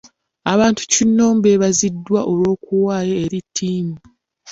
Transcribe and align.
Abantu 0.53 0.81
kinoonmu 0.91 1.41
beebaziddwa 1.43 2.19
olw'okuwaayo 2.31 3.15
eri 3.23 3.39
ttiimu. 3.47 3.97